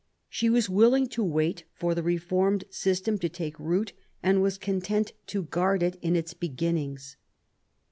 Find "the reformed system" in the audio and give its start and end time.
1.93-3.19